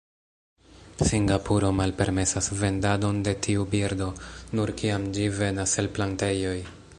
Singapuro 1.09 1.69
malpermesas 1.79 2.47
vendadon 2.61 3.21
de 3.27 3.35
tiu 3.47 3.67
birdo, 3.75 4.09
nur 4.57 4.73
kiam 4.81 5.07
ĝi 5.19 5.29
venas 5.41 5.77
el 5.85 5.93
plantejoj. 5.99 6.57